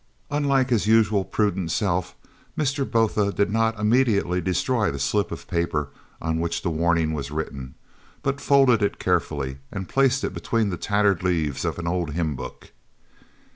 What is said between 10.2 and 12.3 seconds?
it between the tattered leaves of an old